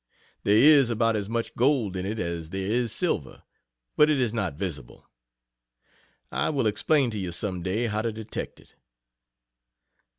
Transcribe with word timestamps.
There 0.43 0.57
is 0.57 0.89
about 0.89 1.15
as 1.15 1.29
much 1.29 1.53
gold 1.55 1.95
in 1.95 2.07
it 2.07 2.17
as 2.17 2.49
there 2.49 2.65
is 2.65 2.91
silver, 2.91 3.43
but 3.95 4.09
it 4.09 4.19
is 4.19 4.33
not 4.33 4.55
visible. 4.55 5.07
I 6.31 6.49
will 6.49 6.65
explain 6.65 7.11
to 7.11 7.19
you 7.19 7.31
some 7.31 7.61
day 7.61 7.85
how 7.85 8.01
to 8.01 8.11
detect 8.11 8.59
it. 8.59 8.73